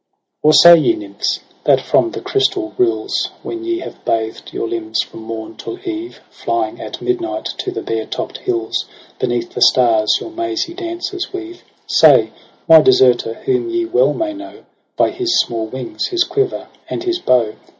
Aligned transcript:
1 0.41 0.49
Or 0.49 0.53
say 0.53 0.75
ye 0.79 0.95
nymphs^ 0.95 1.41
that 1.65 1.79
from 1.79 2.09
the 2.09 2.21
crystal 2.21 2.73
rills 2.79 3.29
^ 3.31 3.31
When 3.45 3.63
ye 3.63 3.81
have 3.81 4.03
bathed 4.03 4.49
your 4.51 4.67
limbs 4.67 5.03
from 5.03 5.21
mom 5.21 5.57
till 5.57 5.77
eve^ 5.77 6.15
Flying 6.31 6.81
at 6.81 7.03
midnight 7.03 7.45
to 7.59 7.69
the 7.69 7.83
bare 7.83 8.07
topt 8.07 8.41
hills^ 8.45 8.85
"Beneath 9.19 9.51
the 9.53 9.61
stars 9.61 10.17
your 10.19 10.31
mazy 10.31 10.73
dances 10.73 11.31
"weave 11.31 11.57
^ 11.65 11.65
Say, 11.87 12.31
my 12.67 12.81
deserter 12.81 13.35
whom 13.45 13.69
ye 13.69 13.85
well 13.85 14.15
may 14.15 14.33
know 14.33 14.65
By 14.97 15.11
his 15.11 15.39
small 15.39 15.67
wings, 15.67 16.07
his 16.07 16.23
quiver, 16.23 16.69
and 16.89 17.03
his 17.03 17.19
bow. 17.19 17.53